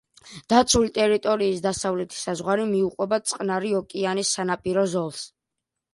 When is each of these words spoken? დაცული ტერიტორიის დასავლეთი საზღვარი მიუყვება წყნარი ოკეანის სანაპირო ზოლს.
დაცული 0.51 0.87
ტერიტორიის 0.95 1.59
დასავლეთი 1.67 2.19
საზღვარი 2.21 2.65
მიუყვება 2.71 3.21
წყნარი 3.33 3.75
ოკეანის 3.81 4.33
სანაპირო 4.39 4.87
ზოლს. 4.95 5.25